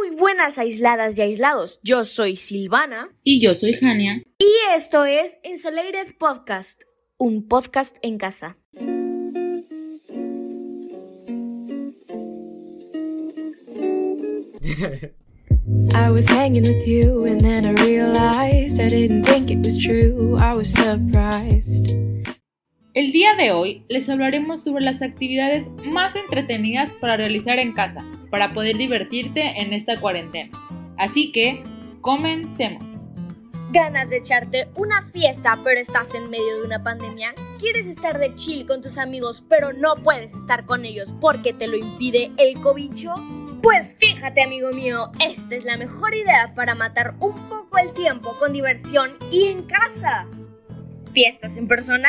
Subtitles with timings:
[0.00, 1.78] muy buenas aisladas y aislados.
[1.82, 3.10] Yo soy Silvana.
[3.22, 4.22] Y yo soy Jania.
[4.38, 6.82] Y esto es Insulated Podcast,
[7.18, 8.56] un podcast en casa.
[15.94, 20.38] I was hanging with you and then I realized I didn't think it was true.
[20.40, 21.94] I was surprised.
[22.92, 28.04] El día de hoy les hablaremos sobre las actividades más entretenidas para realizar en casa,
[28.30, 30.50] para poder divertirte en esta cuarentena.
[30.98, 31.62] Así que,
[32.00, 32.84] comencemos.
[33.70, 37.32] ¿Ganas de echarte una fiesta pero estás en medio de una pandemia?
[37.60, 41.68] ¿Quieres estar de chill con tus amigos pero no puedes estar con ellos porque te
[41.68, 43.14] lo impide el cobicho?
[43.62, 48.34] Pues fíjate amigo mío, esta es la mejor idea para matar un poco el tiempo
[48.40, 50.26] con diversión y en casa
[51.12, 52.08] fiestas en persona?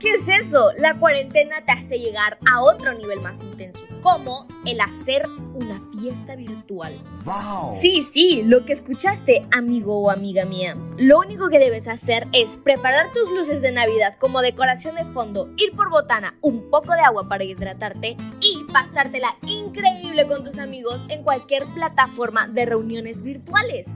[0.00, 0.70] ¿Qué es eso?
[0.78, 6.36] La cuarentena te hace llegar a otro nivel más intenso, como el hacer una fiesta
[6.36, 6.92] virtual.
[7.24, 7.74] Wow.
[7.74, 10.76] Sí, sí, lo que escuchaste, amigo o amiga mía.
[10.98, 15.50] Lo único que debes hacer es preparar tus luces de Navidad como decoración de fondo,
[15.56, 21.00] ir por botana, un poco de agua para hidratarte y pasártela increíble con tus amigos
[21.08, 23.86] en cualquier plataforma de reuniones virtuales.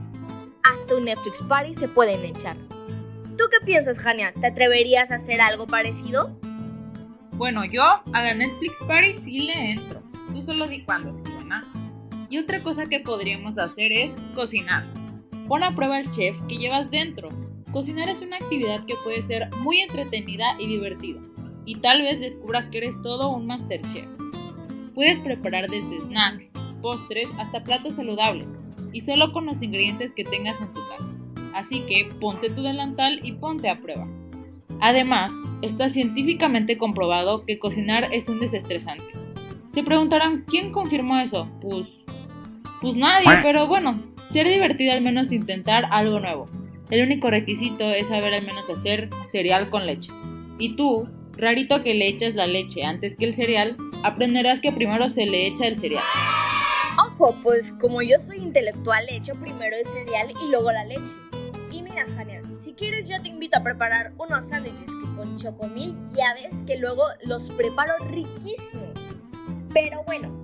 [0.63, 2.55] Hasta un Netflix Party se pueden echar.
[3.43, 4.33] ¿Tú qué piensas, Jania?
[4.39, 6.39] ¿Te atreverías a hacer algo parecido?
[7.33, 10.01] Bueno, yo a la Netflix Party sí le entro.
[10.31, 11.69] Tú solo di cuándo, Silvana.
[12.29, 14.85] Y otra cosa que podríamos hacer es cocinar.
[15.49, 17.27] Pon a prueba el chef que llevas dentro.
[17.73, 21.19] Cocinar es una actividad que puede ser muy entretenida y divertida.
[21.65, 24.07] Y tal vez descubras que eres todo un master chef.
[24.95, 28.47] Puedes preparar desde snacks, postres hasta platos saludables.
[28.93, 31.12] Y solo con los ingredientes que tengas en tu casa
[31.53, 34.07] así que ponte tu delantal y ponte a prueba.
[34.81, 39.05] Además, está científicamente comprobado que cocinar es un desestresante.
[39.73, 41.49] Se preguntarán, ¿quién confirmó eso?
[41.61, 41.87] Pues,
[42.81, 43.97] pues nadie, pero bueno,
[44.31, 46.49] será divertido al menos intentar algo nuevo.
[46.89, 50.11] El único requisito es saber al menos hacer cereal con leche.
[50.59, 55.09] Y tú, rarito que le echas la leche antes que el cereal, aprenderás que primero
[55.09, 56.03] se le echa el cereal.
[56.99, 61.13] Ojo, pues como yo soy intelectual, le echo primero el cereal y luego la leche.
[62.57, 66.77] Si quieres yo te invito a preparar unos sándwiches que con chocomil ya ves que
[66.77, 68.91] luego los preparo riquísimos.
[69.73, 70.41] Pero bueno,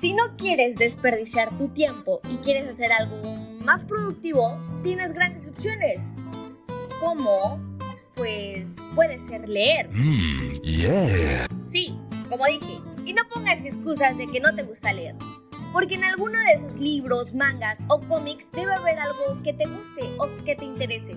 [0.00, 3.16] si no quieres desperdiciar tu tiempo y quieres hacer algo
[3.64, 6.14] más productivo, tienes grandes opciones.
[7.00, 7.60] Como,
[8.14, 9.88] pues, puede ser leer.
[9.90, 11.46] Mm, yeah.
[11.64, 11.96] Sí,
[12.28, 15.14] como dije, y no pongas excusas de que no te gusta leer
[15.72, 20.02] porque en alguno de esos libros, mangas o cómics debe haber algo que te guste
[20.18, 21.16] o que te interese.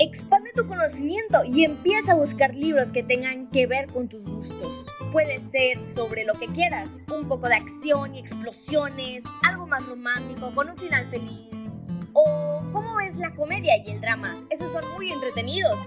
[0.00, 4.86] Expande tu conocimiento y empieza a buscar libros que tengan que ver con tus gustos.
[5.12, 10.50] Puede ser sobre lo que quieras, un poco de acción y explosiones, algo más romántico
[10.52, 11.70] con un final feliz.
[12.12, 15.78] O cómo ves la comedia y el drama, esos son muy entretenidos.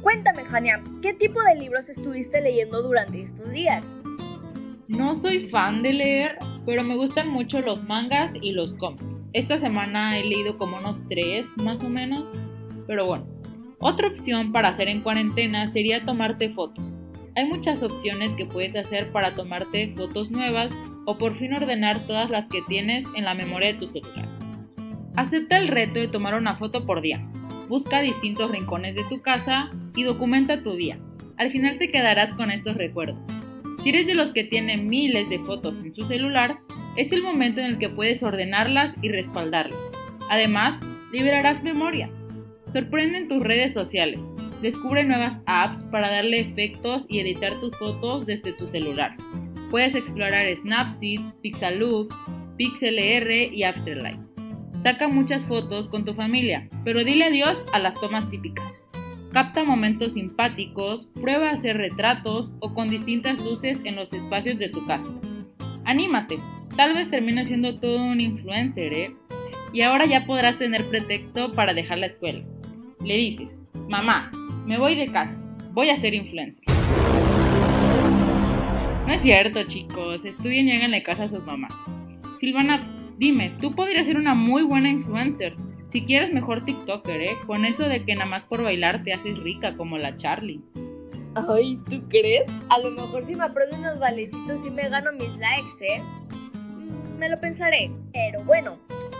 [0.00, 3.98] Cuéntame, Jania, ¿qué tipo de libros estuviste leyendo durante estos días?
[4.88, 9.04] No soy fan de leer, pero me gustan mucho los mangas y los cómics.
[9.34, 12.24] Esta semana he leído como unos tres más o menos,
[12.86, 13.29] pero bueno.
[13.82, 16.98] Otra opción para hacer en cuarentena sería tomarte fotos.
[17.34, 20.70] Hay muchas opciones que puedes hacer para tomarte fotos nuevas
[21.06, 24.28] o por fin ordenar todas las que tienes en la memoria de tu celular.
[25.16, 27.26] Acepta el reto de tomar una foto por día.
[27.70, 30.98] Busca distintos rincones de tu casa y documenta tu día.
[31.38, 33.26] Al final te quedarás con estos recuerdos.
[33.82, 36.58] Si eres de los que tienen miles de fotos en su celular,
[36.96, 39.80] es el momento en el que puedes ordenarlas y respaldarlas.
[40.28, 40.74] Además,
[41.12, 42.10] liberarás memoria.
[42.72, 44.22] Sorprende en tus redes sociales.
[44.62, 49.16] Descubre nuevas apps para darle efectos y editar tus fotos desde tu celular.
[49.70, 52.12] Puedes explorar Snapseed, Pixaloop,
[52.56, 54.20] PixLR y Afterlight.
[54.82, 58.72] Saca muchas fotos con tu familia, pero dile adiós a las tomas típicas.
[59.32, 64.68] Capta momentos simpáticos, prueba a hacer retratos o con distintas luces en los espacios de
[64.68, 65.10] tu casa.
[65.84, 66.38] Anímate,
[66.76, 69.10] tal vez termines siendo todo un influencer, ¿eh?
[69.72, 72.44] Y ahora ya podrás tener pretexto para dejar la escuela.
[73.02, 73.48] Le dices,
[73.88, 74.30] mamá,
[74.66, 75.34] me voy de casa,
[75.72, 76.62] voy a ser influencer.
[79.06, 81.72] No es cierto, chicos, estudien y háganle casa a sus mamás.
[82.38, 82.80] Silvana,
[83.16, 85.56] dime, tú podrías ser una muy buena influencer.
[85.90, 87.32] Si quieres mejor TikToker, ¿eh?
[87.46, 90.60] Con eso de que nada más por bailar te haces rica como la Charlie.
[91.34, 92.50] Ay, ¿tú crees?
[92.68, 96.02] A lo mejor si me aprendo unos valecitos y me gano mis likes, ¿eh?
[96.76, 97.90] Mm, me lo pensaré.
[98.12, 98.78] Pero bueno,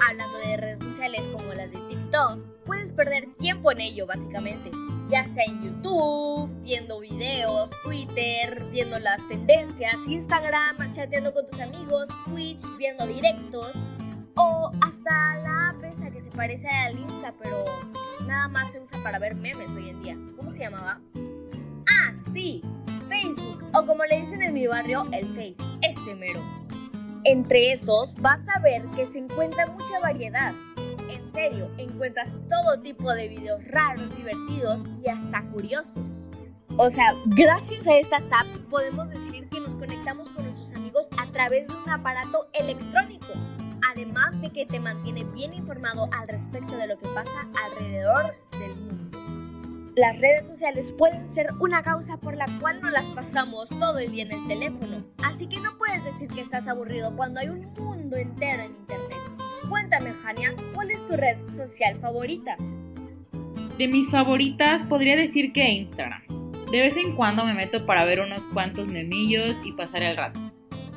[0.08, 4.70] hablando de redes sociales como las de TikTok, puedes perder tiempo en ello básicamente.
[5.08, 12.08] Ya sea en YouTube, viendo videos, Twitter, viendo las tendencias, Instagram, chateando con tus amigos,
[12.26, 13.72] Twitch, viendo directos
[14.36, 17.64] O hasta la app esa que se parece al Insta, pero
[18.28, 20.16] nada más se usa para ver memes hoy en día.
[20.36, 21.00] ¿Cómo se llamaba?
[21.88, 22.62] Ah, sí,
[23.08, 23.64] Facebook.
[23.74, 25.56] O como le dicen en mi barrio, el Face.
[25.82, 26.40] Ese mero.
[27.24, 30.54] Entre esos vas a ver que se encuentra mucha variedad.
[31.20, 36.30] En serio, encuentras todo tipo de videos raros, divertidos y hasta curiosos.
[36.78, 41.26] O sea, gracias a estas apps podemos decir que nos conectamos con nuestros amigos a
[41.26, 43.26] través de un aparato electrónico,
[43.92, 48.76] además de que te mantiene bien informado al respecto de lo que pasa alrededor del
[48.76, 49.18] mundo.
[49.96, 54.10] Las redes sociales pueden ser una causa por la cual no las pasamos todo el
[54.10, 57.66] día en el teléfono, así que no puedes decir que estás aburrido cuando hay un
[57.74, 59.19] mundo entero en internet.
[59.70, 62.56] Cuéntame, Jania, ¿cuál es tu red social favorita?
[63.78, 66.22] De mis favoritas podría decir que Instagram.
[66.72, 70.40] De vez en cuando me meto para ver unos cuantos memillos y pasar el rato.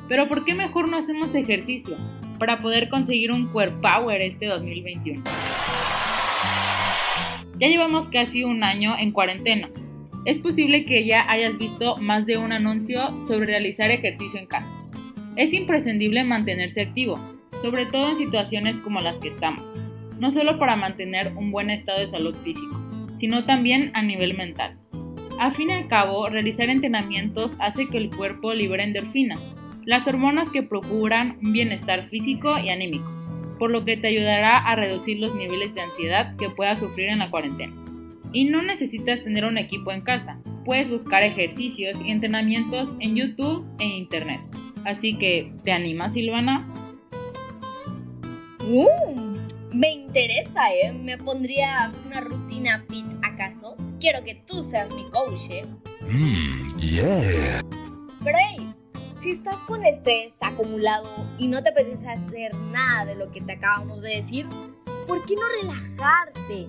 [0.08, 1.96] Pero ¿por qué mejor no hacemos ejercicio?
[2.40, 5.22] Para poder conseguir un Core Power este 2021.
[7.58, 9.70] Ya llevamos casi un año en cuarentena.
[10.24, 14.68] Es posible que ya hayas visto más de un anuncio sobre realizar ejercicio en casa.
[15.36, 17.20] Es imprescindible mantenerse activo,
[17.64, 19.62] sobre todo en situaciones como las que estamos,
[20.20, 22.78] no solo para mantener un buen estado de salud físico,
[23.18, 24.76] sino también a nivel mental.
[25.40, 29.40] A fin y al cabo, realizar entrenamientos hace que el cuerpo libere endorfinas,
[29.86, 33.10] las hormonas que procuran un bienestar físico y anímico,
[33.58, 37.20] por lo que te ayudará a reducir los niveles de ansiedad que puedas sufrir en
[37.20, 37.72] la cuarentena.
[38.30, 43.64] Y no necesitas tener un equipo en casa, puedes buscar ejercicios y entrenamientos en YouTube
[43.80, 44.42] e Internet.
[44.84, 46.60] Así que, ¿te animas, Silvana?
[48.66, 48.88] Uh,
[49.72, 50.90] me interesa, ¿eh?
[50.90, 53.76] ¿Me pondrías una rutina fit acaso?
[54.00, 55.66] Quiero que tú seas mi coach, ¿eh?
[56.00, 57.62] Mmm, yeah.
[58.22, 58.74] Pero hey,
[59.20, 61.08] si estás con estrés acumulado
[61.38, 64.46] y no te apetece hacer nada de lo que te acabamos de decir,
[65.06, 66.68] ¿por qué no relajarte?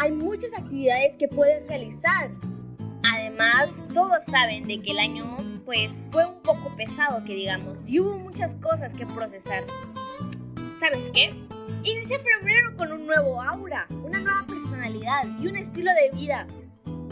[0.00, 2.32] Hay muchas actividades que puedes realizar.
[3.04, 8.00] Además, todos saben de que el año pues fue un poco pesado, que digamos, y
[8.00, 9.62] hubo muchas cosas que procesar.
[10.78, 11.34] ¿Sabes qué?
[11.82, 16.46] Inicia febrero con un nuevo aura, una nueva personalidad y un estilo de vida.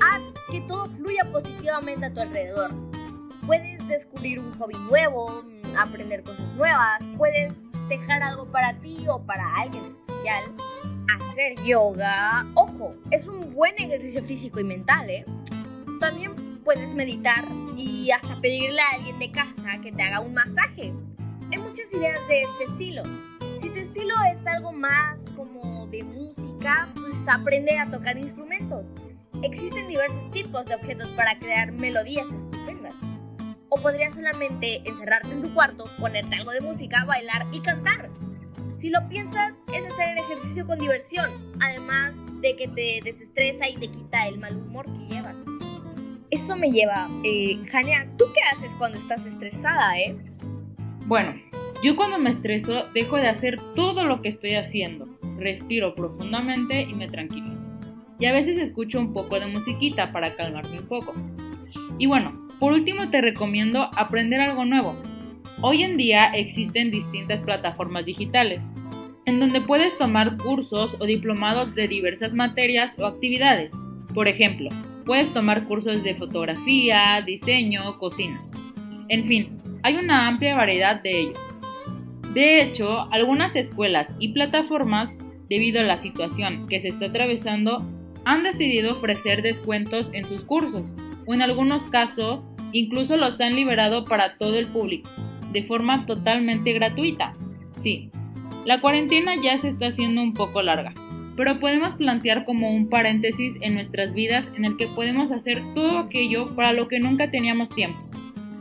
[0.00, 0.22] Haz
[0.52, 2.72] que todo fluya positivamente a tu alrededor.
[3.44, 5.44] Puedes descubrir un hobby nuevo,
[5.76, 10.44] aprender cosas nuevas, puedes dejar algo para ti o para alguien especial.
[11.18, 15.24] Hacer yoga, ojo, es un buen ejercicio físico y mental, ¿eh?
[15.98, 17.44] También puedes meditar
[17.76, 20.92] y hasta pedirle a alguien de casa que te haga un masaje.
[21.50, 23.02] Hay muchas ideas de este estilo.
[23.60, 28.94] Si tu estilo es algo más como de música, pues aprende a tocar instrumentos.
[29.42, 32.94] Existen diversos tipos de objetos para crear melodías estupendas.
[33.70, 38.10] O podrías solamente encerrarte en tu cuarto, ponerte algo de música, bailar y cantar.
[38.76, 41.30] Si lo piensas, es hacer ejercicio con diversión,
[41.60, 45.36] además de que te desestresa y te quita el mal humor que llevas.
[46.30, 50.14] Eso me lleva, eh, Jania, ¿tú qué haces cuando estás estresada, eh?
[51.06, 51.45] Bueno,
[51.82, 55.06] yo cuando me estreso dejo de hacer todo lo que estoy haciendo,
[55.38, 57.69] respiro profundamente y me tranquilizo.
[58.19, 61.14] Y a veces escucho un poco de musiquita para calmarme un poco.
[61.99, 64.96] Y bueno, por último te recomiendo aprender algo nuevo.
[65.61, 68.61] Hoy en día existen distintas plataformas digitales,
[69.26, 73.73] en donde puedes tomar cursos o diplomados de diversas materias o actividades.
[74.14, 74.71] Por ejemplo,
[75.04, 78.42] puedes tomar cursos de fotografía, diseño, cocina.
[79.09, 81.55] En fin, hay una amplia variedad de ellos.
[82.37, 85.16] De hecho, algunas escuelas y plataformas,
[85.49, 87.83] debido a la situación que se está atravesando,
[88.26, 90.95] han decidido ofrecer descuentos en sus cursos,
[91.26, 92.40] o en algunos casos,
[92.73, 95.09] incluso los han liberado para todo el público,
[95.55, 97.33] de forma totalmente gratuita.
[97.83, 98.11] Sí,
[98.66, 100.93] la cuarentena ya se está haciendo un poco larga,
[101.38, 105.97] pero podemos plantear como un paréntesis en nuestras vidas en el que podemos hacer todo
[105.97, 107.99] aquello para lo que nunca teníamos tiempo.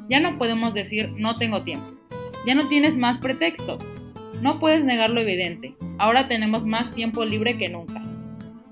[0.10, 1.94] Ya no podemos decir no tengo tiempo
[2.45, 3.83] ya no tienes más pretextos.
[4.41, 5.75] No puedes negar lo evidente.
[5.97, 8.03] Ahora tenemos más tiempo libre que nunca.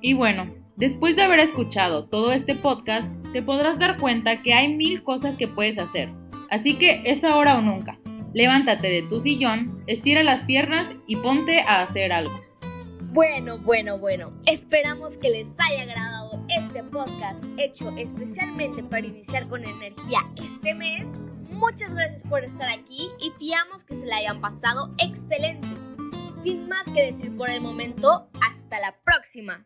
[0.01, 0.43] Y bueno,
[0.75, 5.35] después de haber escuchado todo este podcast, te podrás dar cuenta que hay mil cosas
[5.35, 6.09] que puedes hacer.
[6.49, 7.97] Así que es ahora o nunca.
[8.33, 12.33] Levántate de tu sillón, estira las piernas y ponte a hacer algo.
[13.13, 14.33] Bueno, bueno, bueno.
[14.47, 16.22] Esperamos que les haya agradado
[16.65, 21.07] este podcast hecho especialmente para iniciar con energía este mes.
[21.51, 25.67] Muchas gracias por estar aquí y fiamos que se la hayan pasado excelente.
[26.43, 29.65] Sin más que decir por el momento, hasta la próxima.